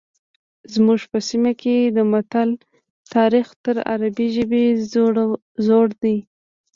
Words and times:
زموږ 0.73 1.01
په 1.11 1.19
سیمه 1.29 1.51
کې 1.61 1.75
د 1.95 1.97
متل 2.11 2.49
تاریخ 3.13 3.47
تر 3.65 3.75
عربي 3.91 4.27
ژبې 4.35 4.63
زوړ 5.65 5.87
دی 6.03 6.17